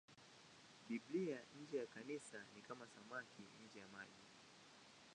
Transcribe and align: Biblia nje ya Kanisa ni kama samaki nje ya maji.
Biblia 0.87 1.37
nje 1.61 1.77
ya 1.77 1.85
Kanisa 1.85 2.37
ni 2.55 2.61
kama 2.61 2.87
samaki 2.87 3.43
nje 3.67 3.79
ya 3.79 3.87
maji. 3.87 4.23